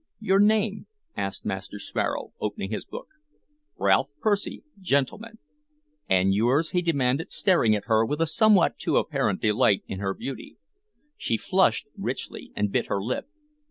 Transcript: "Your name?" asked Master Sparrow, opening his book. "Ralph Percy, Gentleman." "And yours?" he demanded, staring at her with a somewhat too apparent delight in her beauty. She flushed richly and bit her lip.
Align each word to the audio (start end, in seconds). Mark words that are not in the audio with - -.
"Your 0.19 0.39
name?" 0.39 0.87
asked 1.15 1.45
Master 1.45 1.77
Sparrow, 1.77 2.33
opening 2.41 2.71
his 2.71 2.85
book. 2.85 3.09
"Ralph 3.77 4.13
Percy, 4.19 4.63
Gentleman." 4.79 5.37
"And 6.09 6.33
yours?" 6.33 6.71
he 6.71 6.81
demanded, 6.81 7.31
staring 7.31 7.75
at 7.75 7.85
her 7.85 8.03
with 8.03 8.19
a 8.19 8.25
somewhat 8.25 8.79
too 8.79 8.97
apparent 8.97 9.41
delight 9.41 9.83
in 9.87 9.99
her 9.99 10.15
beauty. 10.15 10.57
She 11.17 11.37
flushed 11.37 11.85
richly 11.95 12.51
and 12.55 12.71
bit 12.71 12.87
her 12.87 12.99
lip. 12.99 13.27